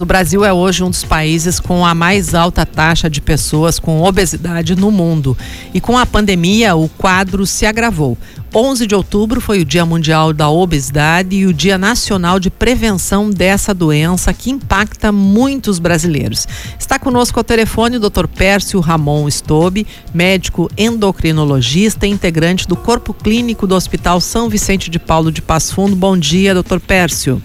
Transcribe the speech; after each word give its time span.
O 0.00 0.06
Brasil 0.06 0.44
é 0.44 0.52
hoje 0.52 0.84
um 0.84 0.90
dos 0.90 1.02
países 1.02 1.58
com 1.58 1.84
a 1.84 1.92
mais 1.92 2.32
alta 2.32 2.64
taxa 2.64 3.10
de 3.10 3.20
pessoas 3.20 3.80
com 3.80 4.00
obesidade 4.00 4.76
no 4.76 4.92
mundo. 4.92 5.36
E 5.74 5.80
com 5.80 5.98
a 5.98 6.06
pandemia, 6.06 6.76
o 6.76 6.88
quadro 6.88 7.44
se 7.44 7.66
agravou. 7.66 8.16
11 8.54 8.86
de 8.86 8.94
outubro 8.94 9.40
foi 9.40 9.60
o 9.60 9.64
Dia 9.64 9.84
Mundial 9.84 10.32
da 10.32 10.48
Obesidade 10.48 11.34
e 11.34 11.46
o 11.46 11.52
Dia 11.52 11.76
Nacional 11.76 12.38
de 12.38 12.48
Prevenção 12.48 13.28
dessa 13.28 13.74
doença 13.74 14.32
que 14.32 14.52
impacta 14.52 15.10
muitos 15.10 15.80
brasileiros. 15.80 16.46
Está 16.78 16.96
conosco 16.96 17.40
ao 17.40 17.42
telefone 17.42 17.96
o 17.96 18.00
Dr. 18.08 18.28
Pércio 18.28 18.78
Ramon 18.78 19.28
Stobe, 19.28 19.84
médico 20.14 20.70
endocrinologista 20.78 22.06
e 22.06 22.10
integrante 22.10 22.68
do 22.68 22.76
Corpo 22.76 23.12
Clínico 23.12 23.66
do 23.66 23.74
Hospital 23.74 24.20
São 24.20 24.48
Vicente 24.48 24.90
de 24.90 25.00
Paulo 25.00 25.32
de 25.32 25.42
Passo 25.42 25.74
Fundo. 25.74 25.96
Bom 25.96 26.16
dia, 26.16 26.54
Dr. 26.54 26.78
Pércio. 26.78 27.42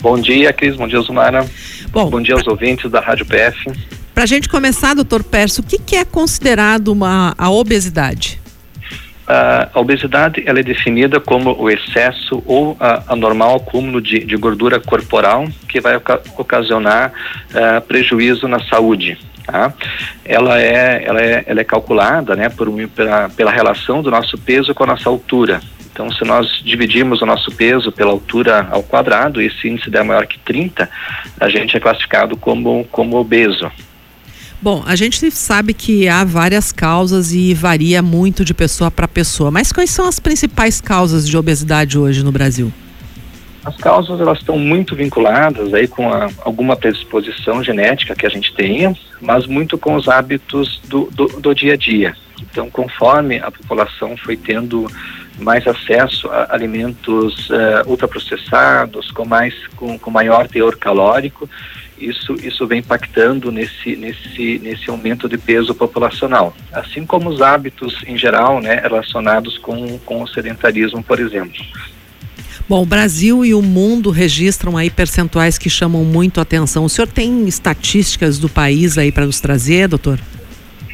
Bom 0.00 0.18
dia, 0.18 0.52
Cris. 0.52 0.76
Bom 0.76 0.86
dia, 0.86 1.00
Zumara. 1.00 1.44
Bom, 1.90 2.08
Bom 2.08 2.22
dia 2.22 2.34
aos 2.34 2.46
ouvintes 2.46 2.90
da 2.90 3.00
Rádio 3.00 3.26
PF. 3.26 3.72
Para 4.14 4.24
a 4.24 4.26
gente 4.26 4.48
começar, 4.48 4.94
doutor 4.94 5.22
Pércio, 5.22 5.62
o 5.62 5.66
que, 5.66 5.78
que 5.78 5.96
é 5.96 6.04
considerado 6.04 6.88
uma, 6.88 7.34
a 7.38 7.50
obesidade? 7.50 8.40
Uh, 9.28 9.68
a 9.74 9.80
obesidade 9.80 10.42
ela 10.46 10.58
é 10.58 10.62
definida 10.62 11.20
como 11.20 11.52
o 11.52 11.68
excesso 11.68 12.42
ou 12.46 12.76
a, 12.80 13.12
anormal 13.12 13.56
acúmulo 13.56 14.00
de, 14.00 14.20
de, 14.20 14.36
gordura 14.36 14.80
corporal 14.80 15.46
que 15.68 15.82
vai 15.82 15.96
oca 15.96 16.22
ocasionar 16.38 17.12
uh, 17.50 17.80
prejuízo 17.82 18.48
na 18.48 18.58
saúde. 18.64 19.18
Tá? 19.46 19.72
Ela, 20.24 20.60
é, 20.60 21.04
ela, 21.04 21.20
é, 21.20 21.44
ela 21.46 21.60
é 21.60 21.64
calculada 21.64 22.34
né, 22.34 22.48
por, 22.48 22.68
pela, 22.88 23.28
pela 23.28 23.50
relação 23.50 24.02
do 24.02 24.10
nosso 24.10 24.38
peso 24.38 24.74
com 24.74 24.84
a 24.84 24.88
nossa 24.88 25.08
altura. 25.08 25.60
Então, 25.98 26.12
se 26.12 26.24
nós 26.24 26.62
dividirmos 26.64 27.22
o 27.22 27.26
nosso 27.26 27.50
peso 27.50 27.90
pela 27.90 28.12
altura 28.12 28.68
ao 28.70 28.84
quadrado, 28.84 29.42
esse 29.42 29.66
índice 29.66 29.90
der 29.90 30.04
maior 30.04 30.28
que 30.28 30.38
30, 30.38 30.88
a 31.40 31.48
gente 31.48 31.76
é 31.76 31.80
classificado 31.80 32.36
como, 32.36 32.84
como 32.84 33.16
obeso. 33.16 33.68
Bom, 34.62 34.84
a 34.86 34.94
gente 34.94 35.28
sabe 35.32 35.74
que 35.74 36.08
há 36.08 36.22
várias 36.22 36.70
causas 36.70 37.32
e 37.32 37.52
varia 37.52 38.00
muito 38.00 38.44
de 38.44 38.54
pessoa 38.54 38.92
para 38.92 39.08
pessoa, 39.08 39.50
mas 39.50 39.72
quais 39.72 39.90
são 39.90 40.06
as 40.06 40.20
principais 40.20 40.80
causas 40.80 41.28
de 41.28 41.36
obesidade 41.36 41.98
hoje 41.98 42.22
no 42.22 42.30
Brasil? 42.30 42.72
As 43.64 43.76
causas 43.76 44.20
elas 44.20 44.38
estão 44.38 44.56
muito 44.56 44.94
vinculadas 44.94 45.74
aí 45.74 45.88
com 45.88 46.12
a, 46.12 46.30
alguma 46.44 46.76
predisposição 46.76 47.60
genética 47.60 48.14
que 48.14 48.24
a 48.24 48.30
gente 48.30 48.54
tenha, 48.54 48.96
mas 49.20 49.46
muito 49.46 49.76
com 49.76 49.96
os 49.96 50.06
hábitos 50.06 50.80
do, 50.86 51.10
do, 51.10 51.26
do 51.26 51.52
dia 51.52 51.72
a 51.72 51.76
dia. 51.76 52.14
Então, 52.40 52.70
conforme 52.70 53.40
a 53.40 53.50
população 53.50 54.16
foi 54.16 54.36
tendo 54.36 54.88
mais 55.38 55.66
acesso 55.66 56.28
a 56.28 56.54
alimentos 56.54 57.48
uh, 57.50 57.86
ultraprocessados, 57.86 59.10
com, 59.10 59.24
mais, 59.24 59.54
com, 59.76 59.98
com 59.98 60.10
maior 60.10 60.48
teor 60.48 60.76
calórico, 60.76 61.48
isso, 62.00 62.34
isso 62.34 62.66
vem 62.66 62.78
impactando 62.78 63.50
nesse, 63.50 63.96
nesse, 63.96 64.58
nesse 64.60 64.88
aumento 64.88 65.28
de 65.28 65.36
peso 65.36 65.74
populacional. 65.74 66.54
Assim 66.72 67.04
como 67.04 67.28
os 67.28 67.42
hábitos 67.42 68.02
em 68.06 68.16
geral, 68.16 68.60
né, 68.60 68.76
relacionados 68.76 69.58
com, 69.58 69.98
com 69.98 70.22
o 70.22 70.28
sedentarismo, 70.28 71.02
por 71.02 71.18
exemplo. 71.18 71.64
Bom, 72.68 72.82
o 72.82 72.86
Brasil 72.86 73.44
e 73.44 73.54
o 73.54 73.62
mundo 73.62 74.10
registram 74.10 74.76
aí 74.76 74.90
percentuais 74.90 75.56
que 75.56 75.70
chamam 75.70 76.04
muito 76.04 76.38
a 76.38 76.42
atenção. 76.42 76.84
O 76.84 76.88
senhor 76.88 77.08
tem 77.08 77.48
estatísticas 77.48 78.38
do 78.38 78.48
país 78.48 78.98
aí 78.98 79.10
para 79.10 79.26
nos 79.26 79.40
trazer, 79.40 79.88
doutor? 79.88 80.20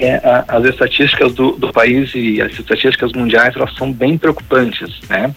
É, 0.04 0.16
a, 0.16 0.44
as 0.48 0.64
estatísticas 0.64 1.34
do, 1.34 1.52
do, 1.52 1.72
país 1.72 2.12
e 2.14 2.40
as 2.40 2.52
estatísticas 2.52 3.12
mundiais 3.12 3.54
elas 3.56 3.74
são 3.76 3.92
bem 3.92 4.16
preocupantes, 4.18 5.00
né? 5.08 5.34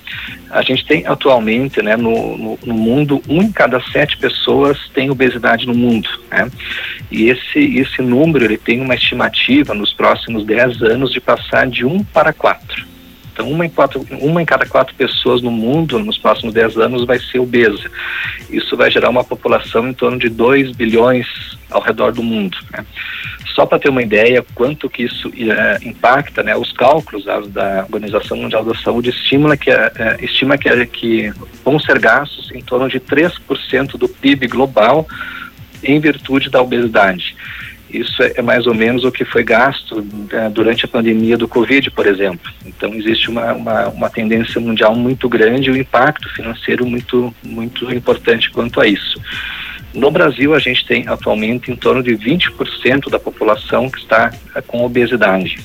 A 0.49 0.61
gente 0.61 0.85
tem 0.85 1.05
atualmente, 1.05 1.81
né, 1.81 1.95
no, 1.95 2.37
no, 2.37 2.59
no, 2.65 2.73
mundo, 2.73 3.21
um 3.27 3.41
em 3.41 3.51
cada 3.51 3.81
sete 3.91 4.17
pessoas 4.17 4.77
tem 4.93 5.09
obesidade 5.09 5.65
no 5.65 5.73
mundo, 5.73 6.09
né? 6.29 6.49
E 7.11 7.29
esse 7.29 7.59
esse 7.77 8.01
número 8.01 8.45
ele 8.45 8.57
tem 8.57 8.81
uma 8.81 8.95
estimativa 8.95 9.73
nos 9.73 9.93
próximos 9.93 10.45
dez 10.45 10.81
anos 10.81 11.11
de 11.11 11.19
passar 11.19 11.67
de 11.67 11.85
um 11.85 12.03
para 12.03 12.33
quatro. 12.33 12.96
Então, 13.37 13.51
uma 13.51 13.67
em, 13.67 13.69
quatro, 13.69 14.03
uma 14.19 14.41
em 14.41 14.45
cada 14.45 14.65
quatro 14.65 14.95
pessoas 14.95 15.43
no 15.43 15.51
mundo, 15.51 15.99
nos 15.99 16.17
próximos 16.17 16.55
dez 16.55 16.75
anos, 16.75 17.05
vai 17.05 17.19
ser 17.19 17.37
obesa. 17.37 17.87
Isso 18.49 18.75
vai 18.75 18.89
gerar 18.89 19.09
uma 19.09 19.23
população 19.23 19.87
em 19.87 19.93
torno 19.93 20.17
de 20.17 20.27
2 20.27 20.71
bilhões 20.71 21.27
ao 21.69 21.79
redor 21.79 22.11
do 22.11 22.23
mundo. 22.23 22.57
Né? 22.71 22.83
Só 23.53 23.67
para 23.67 23.77
ter 23.77 23.89
uma 23.89 24.01
ideia 24.01 24.43
quanto 24.55 24.89
que 24.89 25.03
isso 25.03 25.31
é, 25.37 25.87
impacta, 25.87 26.41
né, 26.41 26.55
os 26.55 26.71
cálculos 26.71 27.25
da 27.25 27.83
Organização 27.83 28.37
Mundial 28.37 28.65
da 28.65 28.73
Saúde 28.73 29.11
estima 29.11 29.55
que, 29.55 29.69
é, 29.69 29.91
estima 30.19 30.57
que, 30.57 30.85
que 30.87 31.33
vão 31.63 31.79
ser 31.79 31.99
gastos 31.99 32.51
em 32.55 32.61
torno 32.61 32.89
de 32.89 32.99
3% 32.99 33.97
do 33.97 34.09
PIB 34.09 34.47
global 34.47 35.07
em 35.83 35.99
virtude 35.99 36.49
da 36.49 36.59
obesidade. 36.59 37.35
Isso 37.89 38.21
é, 38.21 38.41
mais 38.41 38.67
ou 38.67 38.73
menos 38.73 39.03
o 39.03 39.11
que 39.11 39.23
foi 39.23 39.43
gasto 39.43 40.05
né, 40.31 40.49
durante 40.49 40.85
a 40.85 40.87
pandemia 40.87 41.37
do 41.37 41.47
Covid, 41.47 41.89
por 41.91 42.05
exemplo. 42.05 42.51
Então 42.65 42.93
existe 42.93 43.29
uma, 43.29 43.53
uma, 43.53 43.87
uma, 43.87 44.09
tendência 44.09 44.59
mundial 44.59 44.95
muito 44.95 45.29
grande 45.29 45.69
e 45.69 45.71
um 45.71 45.75
impacto 45.75 46.27
financeiro 46.33 46.85
muito, 46.85 47.33
muito 47.43 47.93
importante 47.93 48.49
quanto 48.49 48.81
a 48.81 48.87
isso. 48.87 49.21
No 49.93 50.11
Brasil, 50.11 50.53
a 50.53 50.59
gente 50.59 50.85
tem 50.85 51.07
atualmente 51.07 51.71
em 51.71 51.75
torno 51.75 52.03
de 52.03 52.11
20% 52.11 53.09
da 53.09 53.17
população 53.17 53.89
que 53.89 53.99
está 53.99 54.31
eh, 54.53 54.61
com 54.61 54.83
obesidade. 54.83 55.57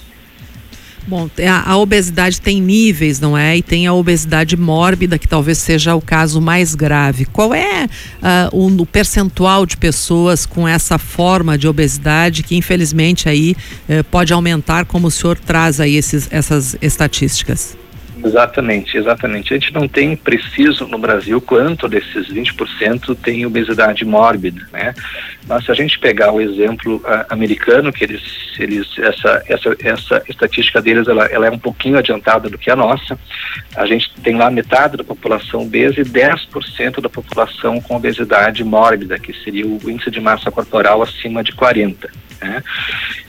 Bom, 1.06 1.28
a, 1.48 1.72
a, 1.72 1.76
obesidade 1.76 2.40
tem 2.40 2.60
níveis, 2.60 3.18
não 3.18 3.36
é? 3.36 3.56
E 3.56 3.62
tem 3.62 3.86
a 3.86 3.92
obesidade 3.92 4.56
mórbida, 4.56 5.18
que 5.18 5.26
talvez 5.26 5.58
seja 5.58 5.94
o 5.94 6.00
caso 6.00 6.40
mais 6.40 6.74
grave. 6.74 7.24
Qual 7.24 7.52
é 7.52 7.86
uh, 7.86 8.56
o, 8.56 8.82
o, 8.82 8.86
percentual 8.86 9.66
de 9.66 9.76
pessoas 9.76 10.46
com 10.46 10.66
essa 10.66 10.98
forma 10.98 11.58
de 11.58 11.66
obesidade 11.66 12.42
que, 12.42 12.56
infelizmente, 12.56 13.28
aí 13.28 13.56
uh, 13.88 14.04
pode 14.04 14.32
aumentar, 14.32 14.84
como 14.84 15.08
o 15.08 15.10
senhor 15.10 15.38
traz 15.38 15.80
aí 15.80 15.96
esses, 15.96 16.28
essas 16.30 16.76
estatísticas? 16.80 17.76
Exatamente, 18.24 18.96
exatamente. 18.96 19.52
A 19.52 19.58
gente 19.58 19.74
não 19.74 19.88
tem 19.88 20.14
preciso 20.16 20.86
no 20.86 20.98
Brasil 20.98 21.40
quanto 21.40 21.88
desses 21.88 22.28
20% 22.28 23.16
tem 23.16 23.44
obesidade 23.44 24.04
mórbida, 24.04 24.66
né? 24.72 24.94
Mas 25.46 25.64
se 25.64 25.72
a 25.72 25.74
gente 25.74 25.98
pegar 25.98 26.32
o 26.32 26.40
exemplo 26.40 26.96
uh, 26.96 27.26
americano, 27.28 27.92
que 27.92 28.04
eles, 28.04 28.22
eles 28.58 28.86
essa, 28.98 29.42
essa, 29.48 29.76
essa 29.80 30.22
estatística 30.28 30.80
deles 30.80 31.08
ela, 31.08 31.26
ela 31.26 31.46
é 31.46 31.50
um 31.50 31.58
pouquinho 31.58 31.98
adiantada 31.98 32.48
do 32.48 32.56
que 32.58 32.70
a 32.70 32.76
nossa, 32.76 33.18
a 33.76 33.86
gente 33.86 34.12
tem 34.22 34.36
lá 34.36 34.50
metade 34.50 34.96
da 34.96 35.04
população 35.04 35.62
obesa 35.62 36.00
e 36.00 36.04
10% 36.04 37.00
da 37.00 37.08
população 37.08 37.80
com 37.80 37.96
obesidade 37.96 38.62
mórbida, 38.62 39.18
que 39.18 39.32
seria 39.42 39.66
o 39.66 39.78
índice 39.90 40.10
de 40.10 40.20
massa 40.20 40.50
corporal 40.50 41.02
acima 41.02 41.42
de 41.42 41.52
40. 41.52 42.21
Né? 42.42 42.62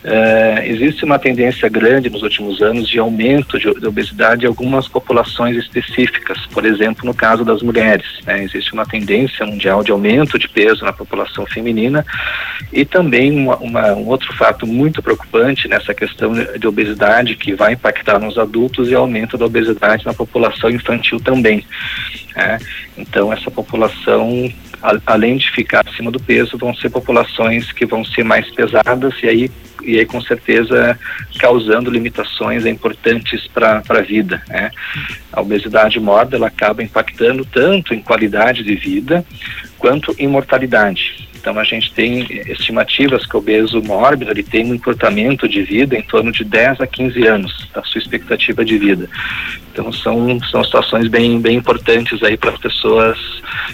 Uh, 0.03 0.63
existe 0.65 1.05
uma 1.05 1.17
tendência 1.19 1.69
grande 1.69 2.09
nos 2.09 2.23
últimos 2.23 2.61
anos 2.61 2.89
de 2.89 2.99
aumento 2.99 3.57
de, 3.59 3.73
de, 3.79 3.87
obesidade 3.87 4.43
em 4.43 4.47
algumas 4.47 4.87
populações 4.87 5.55
específicas, 5.55 6.45
por 6.47 6.65
exemplo, 6.65 7.05
no 7.05 7.13
caso 7.13 7.45
das 7.45 7.61
mulheres. 7.61 8.05
Né? 8.25 8.43
Existe 8.43 8.73
uma 8.73 8.85
tendência 8.85 9.45
mundial 9.45 9.83
de 9.83 9.91
aumento 9.91 10.37
de 10.37 10.49
peso 10.49 10.83
na 10.83 10.91
população 10.91 11.45
feminina 11.45 12.05
e 12.71 12.83
também 12.83 13.31
uma, 13.31 13.55
uma, 13.57 13.93
um 13.93 14.07
outro 14.07 14.33
fato 14.33 14.65
muito 14.65 15.01
preocupante 15.01 15.67
nessa 15.67 15.93
questão 15.93 16.33
de 16.33 16.67
obesidade 16.67 17.35
que 17.35 17.53
vai 17.53 17.73
impactar 17.73 18.19
nos 18.19 18.37
adultos 18.37 18.89
e 18.89 18.95
aumento 18.95 19.37
da 19.37 19.45
obesidade 19.45 20.05
na 20.05 20.13
população 20.13 20.69
infantil 20.69 21.19
também. 21.19 21.65
Né? 22.35 22.59
Então, 22.97 23.31
essa 23.31 23.49
população 23.49 24.51
além 25.05 25.37
de 25.37 25.49
ficar 25.51 25.83
acima 25.87 26.11
do 26.11 26.19
peso, 26.19 26.57
vão 26.57 26.75
ser 26.75 26.89
populações 26.89 27.71
que 27.71 27.85
vão 27.85 28.03
ser 28.03 28.23
mais 28.23 28.49
pesadas 28.51 29.13
e 29.23 29.27
aí, 29.27 29.51
e 29.85 29.99
aí 29.99 30.05
com 30.05 30.21
certeza 30.21 30.97
causando 31.39 31.89
limitações 31.89 32.65
importantes 32.65 33.47
para 33.47 33.81
a 33.87 34.01
vida. 34.01 34.41
Né? 34.47 34.71
A 35.31 35.41
obesidade 35.41 35.99
mórbida 35.99 36.37
ela 36.37 36.47
acaba 36.47 36.83
impactando 36.83 37.45
tanto 37.45 37.93
em 37.93 38.01
qualidade 38.01 38.63
de 38.63 38.75
vida 38.75 39.25
quanto 39.77 40.15
em 40.17 40.27
mortalidade. 40.27 41.27
Então 41.43 41.59
a 41.59 41.63
gente 41.65 41.91
tem 41.93 42.25
estimativas 42.47 43.25
que 43.25 43.35
o 43.35 43.39
obeso 43.39 43.81
mórbido 43.83 44.31
ele 44.31 44.43
tem 44.43 44.65
um 44.65 44.75
encurtamento 44.75 45.45
de 45.45 45.61
vida 45.61 45.93
em 45.93 46.01
torno 46.01 46.31
de 46.31 46.45
10 46.45 46.79
a 46.79 46.87
15 46.87 47.27
anos 47.27 47.69
da 47.75 47.83
sua 47.83 47.99
expectativa 47.99 48.63
de 48.63 48.77
vida. 48.77 49.09
Então 49.71 49.91
são, 49.91 50.39
são 50.49 50.63
situações 50.63 51.09
bem, 51.09 51.41
bem 51.41 51.57
importantes 51.57 52.23
aí 52.23 52.37
para 52.37 52.51
as 52.51 52.57
pessoas 52.57 53.17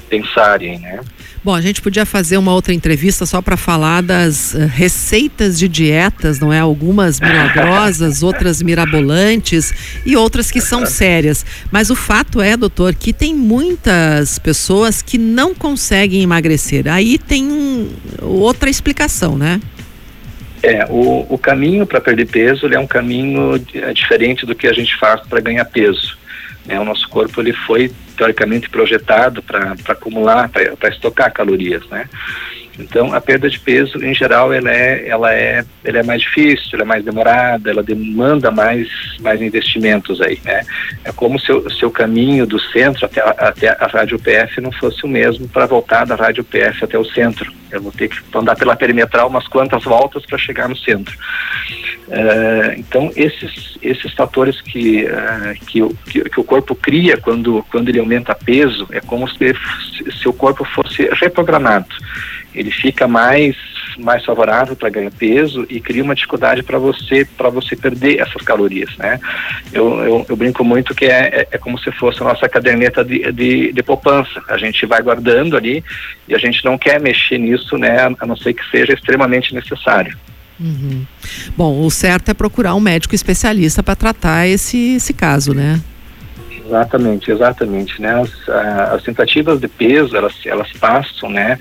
pensarem, 0.10 0.80
né? 0.80 1.00
Bom, 1.42 1.56
a 1.56 1.62
gente 1.62 1.82
podia 1.82 2.06
fazer 2.06 2.38
uma 2.38 2.54
outra 2.54 2.74
entrevista 2.74 3.26
só 3.26 3.42
para 3.42 3.56
falar 3.56 4.02
das 4.02 4.54
uh, 4.54 4.68
receitas 4.68 5.58
de 5.58 5.70
dietas, 5.70 6.38
não 6.38 6.52
é? 6.52 6.60
Algumas 6.60 7.18
milagrosas, 7.22 8.22
outras 8.22 8.62
mirabolantes 8.62 9.74
e 10.06 10.18
outras 10.18 10.52
que 10.52 10.60
são 10.60 10.86
sérias. 10.86 11.46
Mas 11.72 11.90
o 11.90 11.96
fato 11.96 12.42
é, 12.42 12.58
doutor, 12.58 12.94
que 12.94 13.14
tem 13.14 13.34
muitas 13.34 14.38
pessoas 14.38 15.02
que 15.02 15.18
não 15.18 15.56
conseguem 15.56 16.22
emagrecer. 16.22 16.88
Aí 16.90 17.18
tem 17.18 17.46
um, 17.46 17.90
outra 18.22 18.70
explicação, 18.70 19.38
né? 19.38 19.62
É, 20.62 20.86
o, 20.90 21.26
o 21.30 21.38
caminho 21.38 21.88
para 21.88 22.02
perder 22.02 22.28
peso 22.28 22.68
é 22.68 22.78
um 22.78 22.88
caminho 22.88 23.56
é, 23.74 23.94
diferente 23.94 24.46
do 24.46 24.54
que 24.54 24.68
a 24.68 24.74
gente 24.74 24.98
faz 24.98 25.22
para 25.22 25.40
ganhar 25.40 25.64
peso. 25.64 26.19
Né? 26.70 26.80
O 26.80 26.86
nosso 26.86 27.10
corpo 27.10 27.42
ele 27.42 27.52
foi 27.52 27.92
teoricamente 28.16 28.70
projetado 28.70 29.42
para 29.42 29.76
acumular, 29.88 30.50
para 30.50 30.90
estocar 30.90 31.34
calorias, 31.34 31.84
né? 31.88 32.08
Então, 32.80 33.14
a 33.14 33.20
perda 33.20 33.50
de 33.50 33.60
peso, 33.60 34.04
em 34.04 34.14
geral, 34.14 34.54
ela 34.54 34.72
é, 34.72 35.08
ela 35.08 35.34
é, 35.34 35.66
ela 35.84 36.00
é 36.00 36.04
mais 36.04 36.22
difícil, 36.22 36.70
ela 36.74 36.84
é 36.84 36.86
mais 36.86 37.04
demorada, 37.04 37.70
ela 37.70 37.84
demanda 37.84 38.50
mais, 38.50 38.88
mais 39.20 39.42
investimentos 39.42 40.22
aí, 40.22 40.40
né? 40.46 40.62
É 41.04 41.12
como 41.12 41.38
se 41.40 41.52
o 41.52 41.70
seu 41.70 41.92
caminho 41.92 42.48
do 42.48 42.60
centro 42.60 43.06
até, 43.06 43.22
a, 43.22 43.30
até 43.32 43.70
a 43.70 43.88
rádio 43.88 44.18
PF 44.18 44.62
não 44.62 44.72
fosse 44.72 45.04
o 45.04 45.10
mesmo 45.10 45.48
para 45.50 45.66
voltar 45.66 46.06
da 46.06 46.16
rádio 46.16 46.44
PF 46.44 46.86
até 46.86 46.98
o 46.98 47.06
centro. 47.06 47.52
Eu 47.70 47.82
vou 47.82 47.92
ter 47.92 48.08
que 48.08 48.18
andar 48.36 48.56
pela 48.56 48.76
perimetral 48.76 49.28
umas 49.28 49.48
quantas 49.48 49.84
voltas 49.84 50.26
para 50.26 50.38
chegar 50.38 50.70
no 50.70 50.76
centro. 50.76 51.16
Uh, 52.08 52.74
então, 52.78 53.12
esses, 53.16 53.78
esses 53.84 54.12
fatores 54.14 54.60
que, 54.62 55.06
uh, 55.06 55.66
que, 55.68 55.80
que, 56.10 56.30
que, 56.30 56.40
o 56.40 56.44
corpo 56.44 56.74
cria 56.74 57.18
quando, 57.18 57.64
quando 57.70 57.90
ele 57.90 58.00
aumenta 58.00 58.34
peso, 58.34 58.88
é 58.92 59.00
como 59.00 59.30
se, 59.30 59.54
se 60.20 60.28
o 60.28 60.34
corpo 60.34 60.66
fosse 60.66 61.08
reprogramado. 61.22 61.88
Ele 62.54 62.72
fica 62.72 63.08
mais 63.08 63.56
mais 64.00 64.24
favorável 64.24 64.76
para 64.76 64.90
ganhar 64.90 65.12
peso 65.12 65.66
e 65.70 65.80
cria 65.82 66.04
uma 66.04 66.16
dificuldade 66.16 66.64
para 66.64 66.80
você 66.80 67.26
para 67.38 67.50
você 67.50 67.76
perder 67.76 68.20
essas 68.20 68.42
calorias, 68.42 68.96
né? 68.98 69.20
Eu, 69.74 70.00
eu, 70.00 70.26
eu 70.30 70.36
brinco 70.36 70.64
muito 70.64 70.96
que 70.96 71.06
é, 71.06 71.42
é, 71.42 71.48
é, 71.52 71.58
como 71.58 71.78
se 71.78 71.92
fosse 71.92 72.22
a 72.22 72.26
nossa 72.26 72.48
caderneta 72.48 73.04
de, 73.04 73.32
de, 73.32 73.74
de, 73.74 73.84
poupança. 73.84 74.42
A 74.48 74.58
gente 74.58 74.86
vai 74.86 75.02
guardando 75.02 75.58
ali 75.58 75.84
e 76.28 76.34
a 76.34 76.38
gente 76.38 76.64
não 76.64 76.78
quer 76.78 77.00
mexer 77.00 77.38
nisso, 77.38 77.78
né? 77.78 77.98
A 78.20 78.26
não 78.26 78.36
ser 78.36 78.54
que 78.54 78.64
seja 78.70 78.94
extremamente 78.94 79.54
necessário. 79.54 80.18
Uhum. 80.60 81.06
Bom, 81.56 81.86
o 81.86 81.90
certo 81.90 82.30
é 82.30 82.34
procurar 82.34 82.76
um 82.76 82.80
médico 82.80 83.16
especialista 83.16 83.82
para 83.82 83.96
tratar 83.96 84.48
esse, 84.48 84.96
esse 84.96 85.14
caso, 85.14 85.54
né? 85.54 85.80
Exatamente, 86.70 87.32
exatamente, 87.32 88.00
né? 88.00 88.22
As, 88.22 88.50
as, 88.94 89.02
tentativas 89.02 89.60
de 89.60 89.68
peso, 89.68 90.16
elas, 90.16 90.36
elas 90.46 90.72
passam, 90.74 91.28
né, 91.28 91.58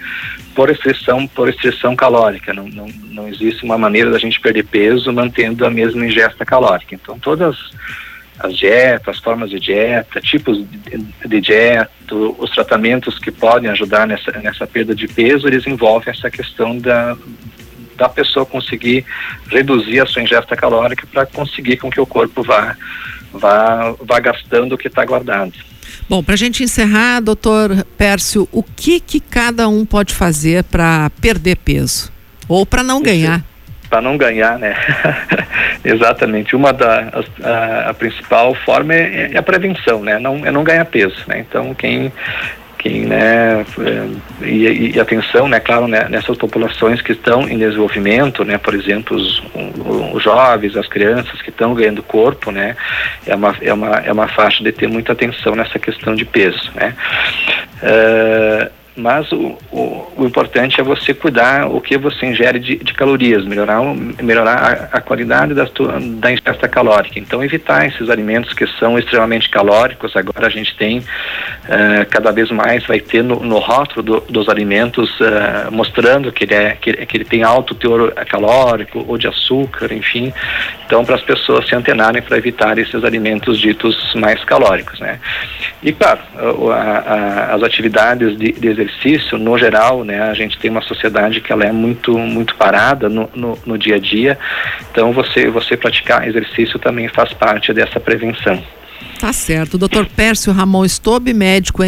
por 0.55 0.69
restrição, 0.69 1.27
por 1.27 1.47
restrição 1.47 1.97
calórica. 1.97 2.53
Não, 2.53 2.69
não, 2.69 2.87
não 3.11 3.27
existe 3.27 3.65
uma 3.65 3.79
maneira 3.79 4.11
da 4.11 4.19
gente 4.19 4.39
perder 4.39 4.67
peso 4.67 5.11
mantendo 5.11 5.65
a 5.65 5.71
mesma 5.71 6.05
ingesta 6.05 6.45
calórica. 6.45 6.95
Então, 6.95 7.19
todas 7.19 7.57
as 8.39 8.55
dietas, 8.55 9.17
as 9.17 9.23
formas 9.23 9.49
de 9.49 9.59
dieta, 9.59 10.21
tipos 10.21 10.63
de, 11.25 11.41
dieta, 11.41 11.91
os 12.39 12.51
tratamentos 12.51 13.19
que 13.19 13.33
podem 13.33 13.71
ajudar 13.71 14.07
nessa, 14.07 14.31
nessa 14.43 14.67
perda 14.67 14.95
de 14.95 15.09
peso, 15.09 15.49
eles 15.49 15.67
envolvem 15.67 16.13
essa 16.13 16.31
questão 16.31 16.77
da, 16.77 17.17
da 17.99 18.09
pessoa 18.09 18.47
conseguir 18.47 19.05
reduzir 19.51 20.01
a 20.01 20.07
sua 20.07 20.23
ingesta 20.23 20.57
calórica 20.57 21.07
para 21.13 21.27
conseguir 21.27 21.77
com 21.77 21.91
que 21.91 22.01
o 22.01 22.07
corpo 22.07 22.43
vá 22.43 22.77
vá, 23.33 23.95
vá 24.01 24.21
gastando 24.21 24.75
o 24.75 24.79
que 24.79 24.89
está 24.89 25.05
guardado. 25.05 25.53
Bom, 26.09 26.23
para 26.23 26.35
a 26.35 26.39
gente 26.39 26.63
encerrar, 26.63 27.21
doutor 27.21 27.85
Pércio, 27.97 28.49
o 28.53 28.63
que, 28.63 29.01
que 29.01 29.21
cada 29.21 29.69
um 29.69 29.85
pode 29.85 30.15
fazer 30.15 30.65
para 30.65 31.11
perder 31.21 31.57
peso? 31.57 32.11
Ou 32.49 32.65
para 32.65 32.83
não 32.83 33.03
ganhar? 33.03 33.45
Para 33.91 34.01
não 34.01 34.17
ganhar, 34.17 34.59
né? 34.59 34.75
Exatamente. 35.85 36.55
Uma 36.55 36.73
da 36.73 37.25
a, 37.43 37.91
a, 37.91 37.95
principal 37.95 38.55
forma 38.55 38.95
é, 38.95 39.33
é, 39.33 39.39
a 39.39 39.43
prevenção, 39.43 40.03
né? 40.03 40.19
Não, 40.19 40.47
é 40.47 40.51
não 40.51 40.65
ganhar 40.65 40.85
peso, 40.87 41.17
né? 41.27 41.41
Então, 41.41 41.75
quem 41.75 42.13
quem 42.79 43.07
né? 43.07 43.65
E, 44.43 44.95
e, 44.95 45.01
atenção 45.01 45.49
né 45.49 45.61
claro 45.61 45.89
né, 45.89 46.07
nessas 46.09 46.37
populações 46.37 47.03
que 47.03 47.13
estão 47.13 47.49
em 47.49 47.59
desenvolvimento 47.59 48.45
né 48.45 48.57
por 48.57 48.75
exemplo 48.75 49.17
os, 49.17 49.43
os 50.13 50.23
jovens 50.23 50.77
as 50.77 50.87
crianças 50.87 51.43
que 51.43 51.51
estão 51.51 51.75
ganhando 51.75 52.03
corpo 52.03 52.51
né 52.51 52.77
é 53.27 53.35
uma 53.35 53.57
é 53.61 53.73
uma 53.73 53.97
é 53.99 54.13
uma 54.13 54.29
faixa 54.29 54.63
de 54.63 54.73
ter 54.73 54.89
muita 54.89 55.13
atenção 55.13 55.55
nessa 55.55 55.79
questão 55.79 56.15
de 56.15 56.25
peso 56.25 56.71
né. 56.75 56.95
Uh, 57.83 58.79
mas 58.99 59.31
o, 59.31 59.57
o, 59.79 60.13
o, 60.17 60.27
importante 60.27 60.81
é 60.81 60.85
você 60.85 61.15
cuidar 61.15 61.67
o 61.67 61.81
que 61.81 61.97
você 61.97 62.27
ingere 62.27 62.59
de, 62.59 62.77
de 62.77 62.93
calorias, 62.93 63.45
melhorar, 63.45 63.81
melhorar 64.21 64.91
a, 64.93 64.97
a 64.97 65.01
qualidade 65.01 65.55
da, 65.55 65.69
da 66.19 66.33
ingesta 66.33 66.69
calórica. 66.69 67.19
Então, 67.19 67.45
evitar 67.45 67.87
esses 67.87 68.11
alimentos 68.11 68.53
que 68.53 68.67
são 68.79 68.99
extremamente 68.99 69.49
calóricos. 69.49 70.17
Agora 70.17 70.49
a 70.49 70.51
gente 70.51 70.77
tem, 70.77 70.99
uh, 70.99 71.05
cada 72.11 72.33
vez 72.33 72.51
mais, 72.51 72.85
vai 72.87 72.99
ter 72.99 73.23
no, 73.23 73.41
no 73.41 73.59
rótulo 73.59 74.03
do, 74.03 74.21
dos 74.29 74.49
alimentos 74.49 75.09
uh, 75.21 75.71
mostrando 75.71 76.33
que 76.33 76.45
ele, 76.45 76.55
é, 76.55 76.77
que, 76.81 76.93
que, 77.07 77.17
ele 77.17 77.25
tem 77.25 77.45
alto 77.45 77.75
teor 77.75 78.13
calórico 78.29 79.05
ou 79.07 79.17
de 79.17 79.29
açúcar, 79.29 79.93
enfim. 79.93 80.33
Então, 80.87 81.05
para 81.05 81.15
as 81.15 81.23
pessoas 81.23 81.69
se 81.69 81.75
antenarem 81.75 82.21
para 82.21 82.37
evitar 82.37 82.79
esses 82.79 83.05
alimentos 83.05 83.61
ditos 83.61 84.13
mais 84.15 84.43
calóricos, 84.45 84.99
né? 84.99 85.21
E, 85.83 85.93
claro, 85.93 86.21
a, 86.73 86.77
a, 86.77 87.55
as 87.55 87.63
atividades 87.63 88.37
de, 88.37 88.53
de 88.53 88.69
exercício 88.69 89.39
no 89.39 89.57
geral, 89.69 90.03
né, 90.03 90.23
a 90.23 90.35
gente 90.35 90.59
tem 90.59 90.71
uma 90.71 90.81
sociedade 90.81 91.41
que 91.43 91.53
ela 91.53 91.65
é 91.65 91.73
muito, 91.73 92.19
muito 92.19 92.55
parada 92.57 93.09
no, 93.09 93.29
no, 93.35 93.59
no 93.67 93.79
dia 93.79 93.97
a 93.97 93.99
dia, 93.99 94.39
então 94.91 95.13
você, 95.13 95.51
você 95.51 95.77
praticar 95.77 96.27
exercício 96.27 96.79
também 96.79 97.09
faz 97.09 97.33
parte 97.35 97.73
dessa 97.73 98.01
prevenção. 98.01 98.63
Tá 99.21 99.33
certo. 99.33 99.77
Dr. 99.77 100.07
Pércio 100.15 100.53
Ramon 100.53 100.85
Stobe, 100.85 101.35
médico 101.35 101.83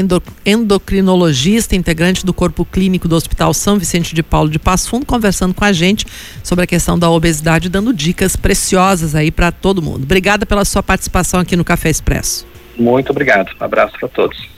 endocrinologista, 0.45 1.77
integrante 1.77 2.27
do 2.27 2.35
corpo 2.35 2.65
clínico 2.65 3.07
do 3.07 3.15
Hospital 3.15 3.55
São 3.55 3.79
Vicente 3.79 4.15
de 4.15 4.23
Paulo 4.23 4.51
de 4.51 4.59
Passo 4.59 4.91
Fundo, 4.91 5.07
conversando 5.07 5.55
com 5.55 5.65
a 5.65 5.73
gente 5.73 6.07
sobre 6.43 6.65
a 6.65 6.67
questão 6.67 6.99
da 6.99 7.09
obesidade, 7.09 7.69
dando 7.69 7.95
dicas 7.95 8.35
preciosas 8.35 9.15
aí 9.15 9.31
para 9.31 9.53
todo 9.53 9.81
mundo. 9.81 10.03
Obrigada 10.03 10.45
pela 10.45 10.65
sua 10.65 10.83
participação 10.83 11.39
aqui 11.39 11.57
no 11.57 11.65
Café 11.65 11.89
Expresso. 11.89 12.47
Muito 12.77 13.11
obrigado. 13.11 13.53
Um 13.61 13.65
abraço 13.65 13.97
para 13.99 14.09
todos. 14.09 14.51